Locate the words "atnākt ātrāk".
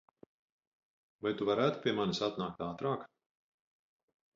2.31-3.09